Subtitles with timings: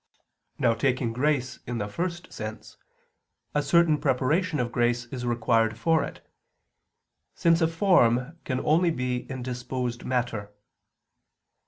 [0.57, 2.75] Now taking grace in the first sense,
[3.53, 6.27] a certain preparation of grace is required for it,
[7.35, 10.51] since a form can only be in disposed matter.